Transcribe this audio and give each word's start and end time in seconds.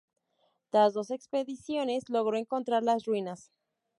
Tras 0.71 0.93
dos 0.95 1.11
expediciones, 1.11 2.09
logró 2.09 2.35
encontrar 2.35 2.81
las 2.81 3.05
ruinas. 3.05 3.51